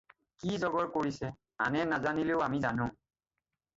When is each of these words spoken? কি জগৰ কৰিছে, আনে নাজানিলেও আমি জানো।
কি 0.43 0.53
জগৰ 0.63 0.87
কৰিছে, 0.95 1.29
আনে 1.67 1.85
নাজানিলেও 1.93 2.43
আমি 2.47 2.63
জানো। 2.67 2.89